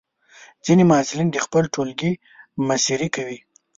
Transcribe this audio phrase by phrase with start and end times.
[0.65, 2.11] ځینې محصلین د خپل ټولګي
[2.67, 3.37] مشري کوي.